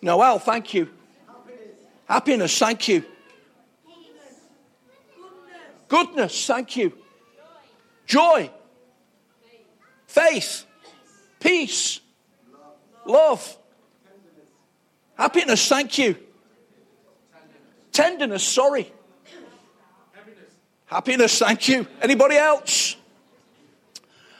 [0.00, 0.90] Noel, thank you.
[2.06, 3.04] Happiness, thank you.
[5.88, 6.92] Goodness, thank you.
[8.06, 8.50] Joy,
[10.06, 10.64] faith,
[11.40, 12.00] peace,
[13.06, 13.56] love,
[15.16, 16.16] happiness, thank you.
[17.92, 18.92] Tenderness, sorry.
[20.86, 21.86] Happiness, thank you.
[22.00, 22.96] Anybody else?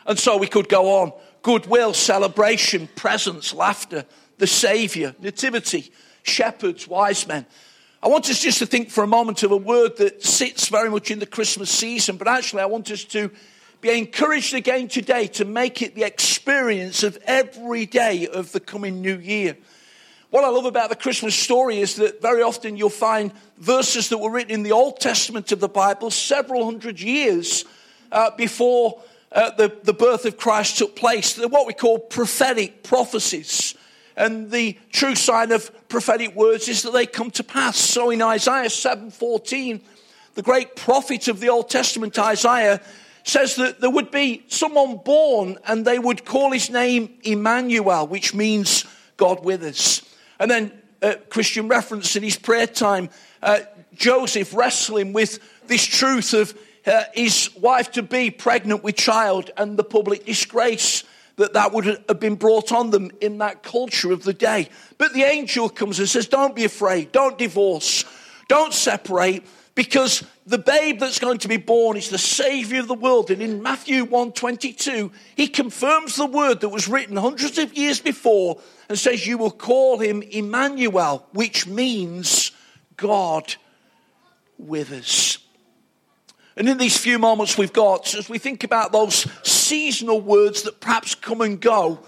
[0.07, 1.13] And so we could go on.
[1.43, 4.07] Goodwill, celebration, presence, laughter,
[4.39, 5.93] the Saviour, nativity,
[6.23, 7.47] shepherds, wise men.
[8.03, 10.89] I want us just to think for a moment of a word that sits very
[10.89, 13.31] much in the Christmas season, but actually I want us to
[13.81, 19.03] be encouraged again today to make it the experience of every day of the coming
[19.03, 19.57] new year.
[20.31, 24.19] What I love about the Christmas story is that very often you'll find verses that
[24.19, 27.65] were written in the Old Testament of the Bible several hundred years
[28.13, 29.01] uh, before
[29.33, 31.35] uh, the, the birth of Christ took place.
[31.35, 33.75] They're what we call prophetic prophecies.
[34.19, 37.79] And the true sign of prophetic words is that they come to pass.
[37.79, 39.81] So in Isaiah 7:14,
[40.35, 42.83] the great prophet of the Old Testament, Isaiah,
[43.23, 48.35] says that there would be someone born and they would call his name Emmanuel, which
[48.35, 48.85] means
[49.17, 50.03] God with us.
[50.41, 53.61] And then uh, Christian reference in his prayer time, uh,
[53.95, 59.77] Joseph wrestling with this truth of uh, his wife to be pregnant with child and
[59.77, 61.05] the public disgrace
[61.39, 64.69] that that would have been brought on them in that culture of the day.
[64.99, 68.05] But the angel comes and says, Don't be afraid, don't divorce,
[68.49, 69.45] don't separate,
[69.79, 73.31] because the babe that's going to be born is the savior of the world.
[73.31, 78.61] And in matthew 1.22 he confirms the word that was written hundreds of years before
[78.89, 82.51] and says you will call him emmanuel which means
[82.97, 83.55] god
[84.59, 85.39] with us.
[86.57, 89.29] And in these few moments we've got as we think about those
[89.69, 92.01] seasonal words that perhaps come and go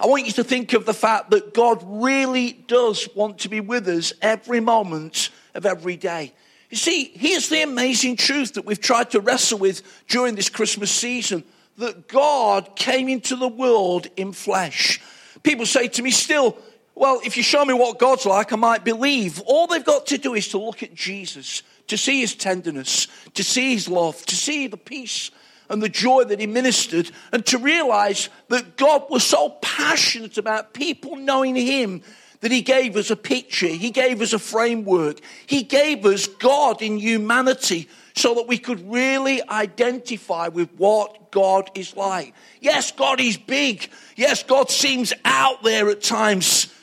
[0.00, 3.60] I want you to think of the fact that God really does want to be
[3.60, 6.32] with us every moment of every day.
[6.70, 10.90] You see, here's the amazing truth that we've tried to wrestle with during this Christmas
[10.90, 11.44] season
[11.76, 15.02] that God came into the world in flesh.
[15.42, 16.56] People say to me still,
[16.94, 19.42] well, if you show me what God's like, I might believe.
[19.44, 23.44] All they've got to do is to look at Jesus, to see his tenderness, to
[23.44, 25.30] see his love, to see the peace
[25.70, 30.74] and the joy that he ministered, and to realize that God was so passionate about
[30.74, 32.02] people knowing him
[32.40, 36.82] that he gave us a picture, he gave us a framework, he gave us God
[36.82, 42.34] in humanity so that we could really identify with what God is like.
[42.60, 43.88] Yes, God is big.
[44.16, 46.74] Yes, God seems out there at times,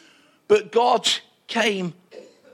[0.48, 1.10] but God
[1.48, 1.94] came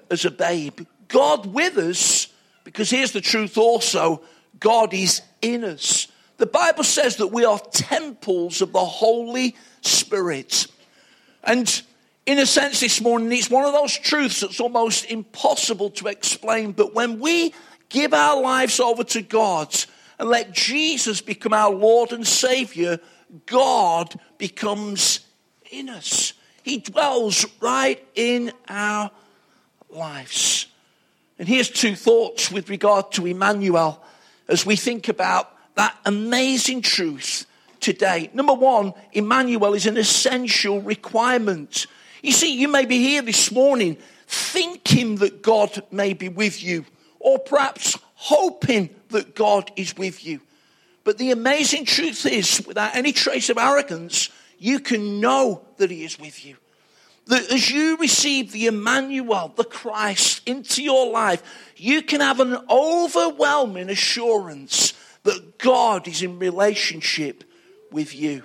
[0.09, 0.81] as a babe.
[1.09, 2.27] God with us,
[2.63, 4.23] because here's the truth also
[4.59, 6.07] God is in us.
[6.44, 10.68] The Bible says that we are temples of the Holy Spirit.
[11.42, 11.81] And
[12.26, 16.74] in a sense, this morning, it's one of those truths that's almost impossible to explain.
[16.74, 17.54] But when we
[17.88, 19.74] give our lives over to God
[20.20, 23.00] and let Jesus become our Lord and Savior,
[23.46, 25.22] God becomes
[25.72, 26.34] in us.
[26.62, 29.12] He dwells right in our
[29.90, 30.68] lives.
[31.40, 34.04] And here's two thoughts with regard to Emmanuel
[34.50, 37.45] as we think about that amazing truth
[37.79, 38.29] today.
[38.34, 41.85] Number one, Emmanuel is an essential requirement.
[42.22, 43.97] You see, you may be here this morning
[44.28, 46.85] thinking that God may be with you,
[47.19, 50.39] or perhaps hoping that God is with you.
[51.03, 56.06] But the amazing truth is, without any trace of arrogance, you can know that He
[56.06, 56.56] is with you.
[57.28, 61.44] That as you receive the Emmanuel, the Christ, into your life,
[61.75, 64.94] you can have an overwhelming assurance
[65.63, 67.46] God is in relationship
[67.90, 68.44] with you.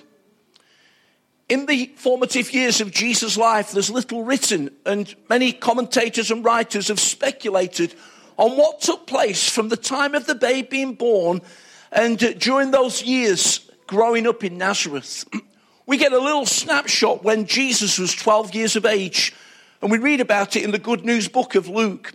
[1.48, 6.88] In the formative years of Jesus' life, there's little written, and many commentators and writers
[6.88, 7.92] have speculated
[8.36, 11.42] on what took place from the time of the babe being born
[11.90, 15.24] and during those years growing up in Nazareth.
[15.86, 19.34] We get a little snapshot when Jesus was 12 years of age,
[19.80, 22.12] and we read about it in the Good News book of Luke.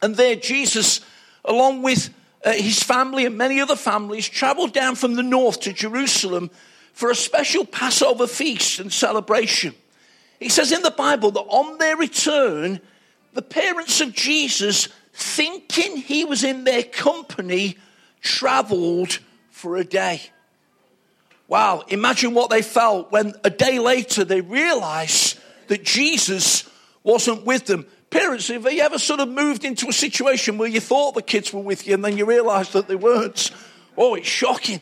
[0.00, 1.00] And there, Jesus,
[1.44, 2.10] along with
[2.44, 6.50] uh, his family and many other families, traveled down from the north to Jerusalem
[6.92, 9.74] for a special Passover feast and celebration.
[10.38, 12.80] He says in the Bible that on their return,
[13.32, 17.78] the parents of Jesus, thinking he was in their company,
[18.20, 19.18] traveled
[19.50, 20.20] for a day.
[21.48, 25.38] Wow, imagine what they felt when a day later they realized
[25.68, 26.68] that Jesus
[27.02, 27.86] wasn't with them.
[28.14, 31.52] Parents, have you ever sort of moved into a situation where you thought the kids
[31.52, 33.50] were with you and then you realized that they weren't?
[33.96, 34.80] Oh, it's shocking.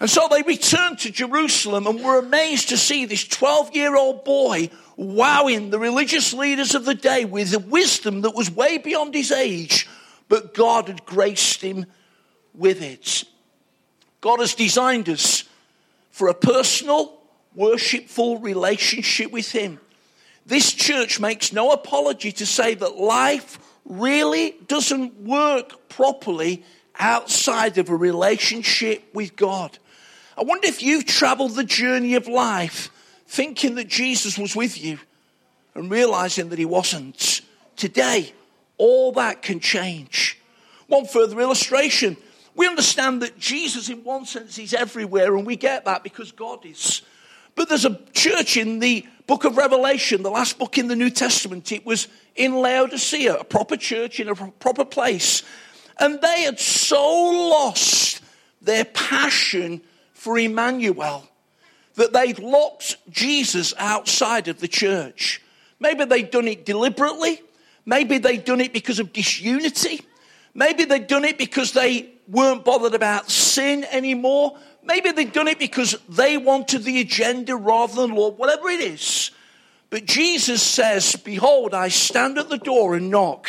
[0.00, 4.24] And so they returned to Jerusalem and were amazed to see this 12 year old
[4.24, 9.14] boy wowing the religious leaders of the day with a wisdom that was way beyond
[9.14, 9.88] his age,
[10.28, 11.86] but God had graced him
[12.54, 13.22] with it.
[14.20, 15.44] God has designed us
[16.10, 17.20] for a personal,
[17.54, 19.78] worshipful relationship with Him.
[20.46, 26.64] This church makes no apology to say that life really doesn't work properly
[26.98, 29.78] outside of a relationship with God.
[30.36, 32.90] I wonder if you've traveled the journey of life
[33.26, 34.98] thinking that Jesus was with you
[35.74, 37.40] and realizing that he wasn't.
[37.76, 38.32] Today,
[38.76, 40.38] all that can change.
[40.86, 42.16] One further illustration.
[42.54, 46.64] We understand that Jesus, in one sense, is everywhere, and we get that because God
[46.64, 47.02] is.
[47.54, 51.10] But there's a church in the book of Revelation, the last book in the New
[51.10, 51.72] Testament.
[51.72, 55.42] It was in Laodicea, a proper church in a proper place.
[55.98, 57.02] And they had so
[57.50, 58.20] lost
[58.60, 59.80] their passion
[60.12, 61.28] for Emmanuel
[61.94, 65.40] that they'd locked Jesus outside of the church.
[65.78, 67.40] Maybe they'd done it deliberately.
[67.86, 70.00] Maybe they'd done it because of disunity.
[70.54, 74.56] Maybe they'd done it because they weren't bothered about sin anymore.
[74.84, 79.30] Maybe they've done it because they wanted the agenda rather than Lord, whatever it is.
[79.90, 83.48] But Jesus says, Behold, I stand at the door and knock.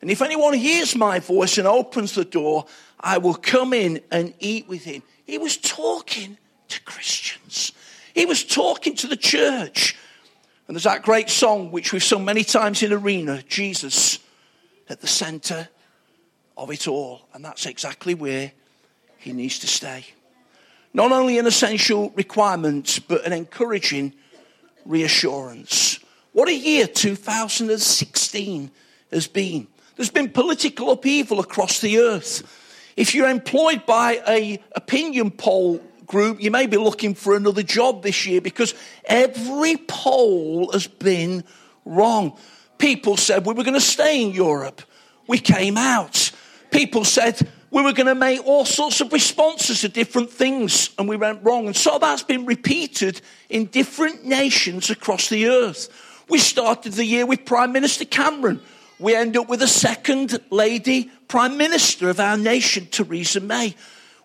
[0.00, 2.66] And if anyone hears my voice and opens the door,
[3.00, 5.02] I will come in and eat with him.
[5.26, 6.38] He was talking
[6.68, 7.72] to Christians,
[8.14, 9.96] he was talking to the church.
[10.66, 14.18] And there's that great song which we've sung many times in Arena Jesus
[14.90, 15.66] at the center
[16.58, 17.22] of it all.
[17.32, 18.52] And that's exactly where
[19.16, 20.04] he needs to stay.
[20.94, 24.14] Not only an essential requirement, but an encouraging
[24.84, 26.00] reassurance.
[26.32, 28.70] What a year 2016
[29.12, 29.66] has been.
[29.96, 32.42] There's been political upheaval across the earth.
[32.96, 38.02] If you're employed by a opinion poll group, you may be looking for another job
[38.02, 38.74] this year because
[39.04, 41.44] every poll has been
[41.84, 42.36] wrong.
[42.78, 44.82] People said we were going to stay in Europe.
[45.26, 46.32] We came out.
[46.70, 51.08] People said we were going to make all sorts of responses to different things and
[51.08, 51.66] we went wrong.
[51.66, 55.88] And so that's been repeated in different nations across the earth.
[56.28, 58.60] We started the year with Prime Minister Cameron.
[58.98, 63.74] We end up with a second lady Prime Minister of our nation, Theresa May.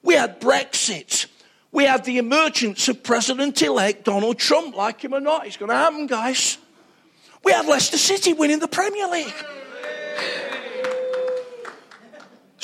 [0.01, 1.27] We had Brexit.
[1.71, 5.47] We had the emergence of President elect Donald Trump, like him or not.
[5.47, 6.57] It's going to happen, guys.
[7.43, 9.33] We had Leicester City winning the Premier League.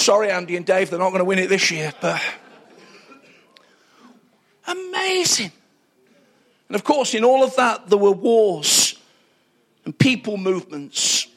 [0.09, 2.19] Sorry, Andy and Dave, they're not going to win it this year, but
[4.65, 5.51] amazing.
[6.67, 8.99] And of course, in all of that, there were wars
[9.85, 11.27] and people movements.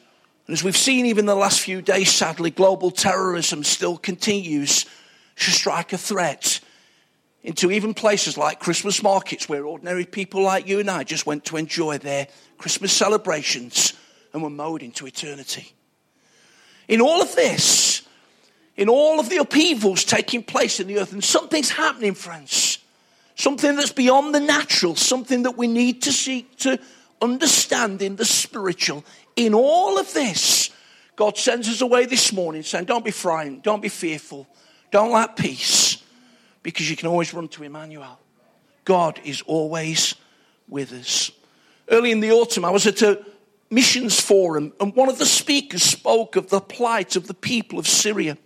[0.47, 4.85] And as we've seen even the last few days, sadly, global terrorism still continues
[5.35, 6.59] to strike a threat
[7.43, 11.45] into even places like Christmas markets where ordinary people like you and I just went
[11.45, 12.27] to enjoy their
[12.57, 13.93] Christmas celebrations
[14.33, 15.73] and were mowed into eternity.
[16.87, 17.92] In all of this,
[18.75, 21.13] in all of the upheavals taking place in the earth.
[21.13, 22.79] And something's happening, friends.
[23.35, 26.79] Something that's beyond the natural, something that we need to seek to
[27.21, 29.03] understand in the spiritual.
[29.35, 30.69] In all of this,
[31.15, 34.47] God sends us away this morning saying, Don't be frightened, don't be fearful,
[34.91, 35.97] don't lack peace,
[36.61, 38.19] because you can always run to Emmanuel.
[38.85, 40.15] God is always
[40.67, 41.31] with us.
[41.89, 43.23] Early in the autumn, I was at a
[43.69, 47.87] missions forum, and one of the speakers spoke of the plight of the people of
[47.87, 48.37] Syria.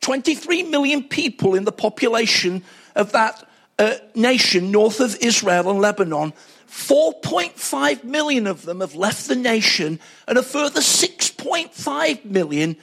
[0.00, 2.62] 23 million people in the population
[2.94, 3.46] of that
[3.78, 6.32] uh, nation north of Israel and Lebanon.
[6.68, 12.76] 4.5 million of them have left the nation, and a further 6.5 million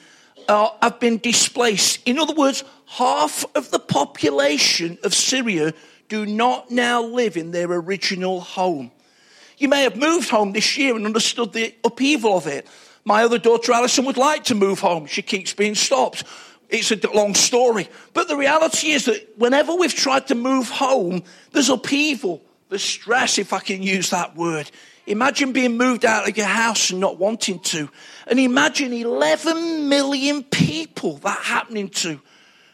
[0.48, 2.00] uh, have been displaced.
[2.06, 5.74] In other words, half of the population of Syria
[6.08, 8.92] do not now live in their original home.
[9.58, 12.68] You may have moved home this year and understood the upheaval of it.
[13.04, 15.06] My other daughter Alison would like to move home.
[15.06, 16.24] She keeps being stopped.
[16.72, 17.90] It's a long story.
[18.14, 23.38] But the reality is that whenever we've tried to move home, there's upheaval, there's stress,
[23.38, 24.72] if I can use that word.
[25.06, 27.90] Imagine being moved out of your house and not wanting to.
[28.26, 32.22] And imagine 11 million people that happening to.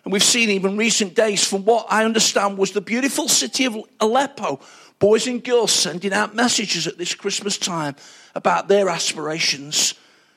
[0.04, 3.78] And we've seen even recent days from what I understand was the beautiful city of
[4.00, 4.60] Aleppo,
[5.00, 7.96] boys and girls sending out messages at this Christmas time
[8.36, 9.96] about their aspirations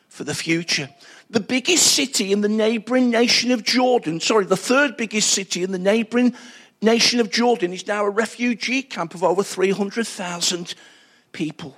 [0.09, 0.89] for the future
[1.31, 5.71] the biggest city in the neighboring nation of Jordan, sorry, the third biggest city in
[5.71, 6.35] the neighboring
[6.83, 10.75] nation of Jordan is now a refugee camp of over 300,000
[11.33, 11.77] people.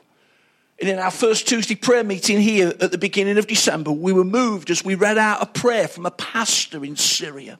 [0.81, 4.25] And in our first Tuesday prayer meeting here at the beginning of December, we were
[4.25, 7.59] moved as we read out a prayer from a pastor in Syria.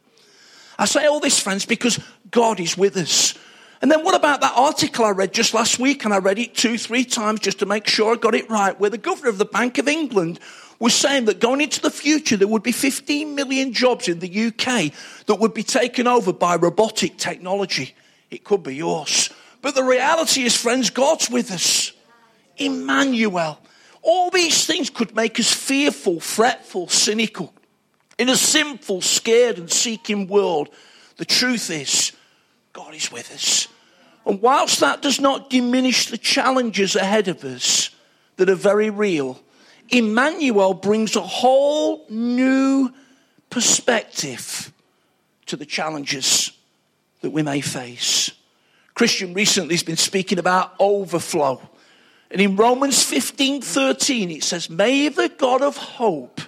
[0.79, 3.35] I say all this, friends, because God is with us.
[3.83, 6.05] And then what about that article I read just last week?
[6.05, 8.79] And I read it two, three times just to make sure I got it right,
[8.81, 10.41] where the governor of the Bank of England
[10.83, 14.47] was saying that going into the future, there would be 15 million jobs in the
[14.47, 14.93] UK
[15.27, 17.95] that would be taken over by robotic technology.
[18.33, 19.31] It could be yours.
[19.61, 21.93] But the reality is, friends, God's with us.
[22.57, 23.61] Emmanuel.
[24.03, 27.55] All these things could make us fearful, fretful, cynical.
[28.19, 30.69] In a sinful, scared, and seeking world,
[31.17, 32.11] the truth is,
[32.73, 33.69] God is with us.
[34.27, 37.91] And whilst that does not diminish the challenges ahead of us
[38.35, 39.41] that are very real,
[39.89, 42.93] Emmanuel brings a whole new
[43.51, 44.73] perspective
[45.47, 46.53] to the challenges
[47.21, 48.31] that we may face.
[48.95, 51.61] Christian recently has been speaking about overflow.
[52.31, 56.41] And in Romans 15 13, it says, May the God of hope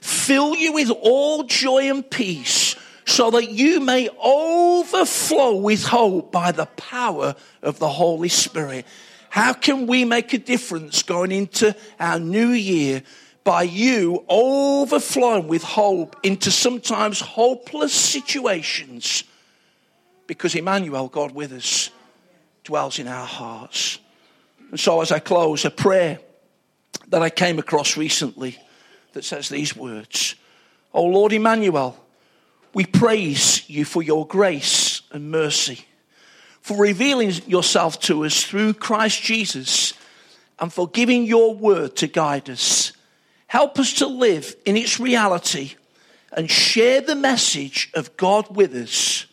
[0.00, 2.76] fill you with all joy and peace,
[3.06, 8.84] so that you may overflow with hope by the power of the Holy Spirit.
[9.34, 13.02] How can we make a difference going into our new year
[13.42, 19.24] by you overflowing with hope into sometimes hopeless situations?
[20.28, 21.90] Because Emmanuel, God with us,
[22.62, 23.98] dwells in our hearts.
[24.70, 26.20] And so, as I close, a prayer
[27.08, 28.56] that I came across recently
[29.14, 30.36] that says these words
[30.92, 31.98] Oh Lord Emmanuel,
[32.72, 35.86] we praise you for your grace and mercy,
[36.64, 39.92] for revealing yourself to us through Christ Jesus,
[40.58, 42.92] and for giving your word to guide us.
[43.48, 45.74] Help us to live in its reality
[46.32, 49.26] and share the message of God with us,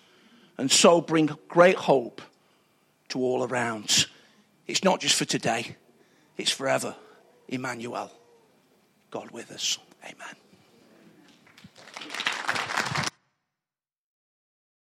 [0.58, 2.22] and so bring great hope
[3.08, 4.08] to all around.
[4.68, 5.78] It's not just for today,
[6.36, 6.98] it's forever.
[7.48, 8.12] Emmanuel,
[9.10, 9.78] God with us.
[10.04, 10.41] Amen.